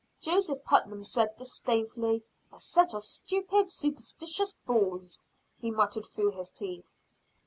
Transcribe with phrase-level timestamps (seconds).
[0.19, 2.23] Joseph Putnam smiled disdainfully.
[2.51, 5.21] "A set of stupid, superstitious fools!"
[5.59, 6.91] he muttered through his teeth.